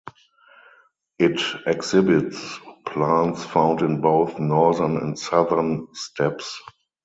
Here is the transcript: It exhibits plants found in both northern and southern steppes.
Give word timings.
It 1.19 1.39
exhibits 1.67 2.57
plants 2.87 3.43
found 3.45 3.81
in 3.83 4.01
both 4.01 4.39
northern 4.39 4.97
and 4.97 5.15
southern 5.19 5.89
steppes. 5.93 6.59